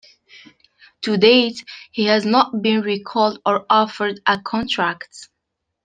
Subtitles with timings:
[1.03, 5.29] To date, he has not been recalled or offered a contract.